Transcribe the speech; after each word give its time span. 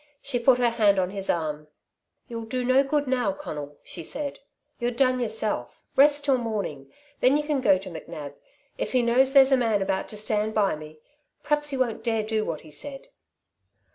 She 0.19 0.39
put 0.39 0.57
her 0.57 0.71
hand 0.71 0.97
on 0.97 1.11
his 1.11 1.29
arm. 1.29 1.67
"You'll 2.27 2.45
do 2.45 2.63
no 2.63 2.83
good 2.83 3.05
now, 3.05 3.33
Conal," 3.33 3.77
she 3.83 4.03
said. 4.03 4.39
"You're 4.79 4.89
done 4.89 5.19
yourself. 5.19 5.83
Rest 5.95 6.25
till 6.25 6.39
morning. 6.39 6.91
Then 7.19 7.37
you 7.37 7.43
can 7.43 7.61
go 7.61 7.77
to 7.77 7.87
McNab. 7.91 8.33
If 8.79 8.93
he 8.93 9.03
knows 9.03 9.33
there's 9.33 9.51
a 9.51 9.57
man 9.57 9.79
about 9.79 10.09
to 10.09 10.17
stand 10.17 10.55
by 10.55 10.75
me, 10.75 10.97
p'raps 11.43 11.69
he 11.69 11.77
won't 11.77 12.03
dare 12.03 12.23
to 12.23 12.27
do 12.27 12.43
what 12.43 12.61
he 12.61 12.71
said." 12.71 13.09